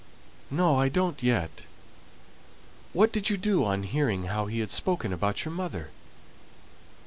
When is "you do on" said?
3.29-3.83